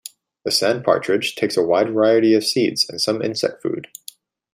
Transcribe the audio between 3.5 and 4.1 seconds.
food.